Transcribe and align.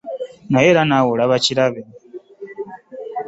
Naye 0.51 0.67
era 0.73 0.81
naawe 0.85 1.09
olaba 1.15 1.35
kirabe. 1.45 1.81